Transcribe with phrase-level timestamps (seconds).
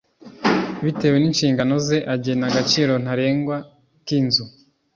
[0.83, 3.57] bitewe ninshingano ze agena agaciro ntarengwa
[4.05, 4.45] k’ inzu.